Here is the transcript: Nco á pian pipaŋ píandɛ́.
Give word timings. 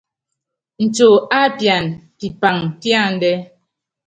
Nco 0.83 1.07
á 1.39 1.41
pian 1.57 1.85
pipaŋ 2.17 2.57
píandɛ́. 2.79 3.35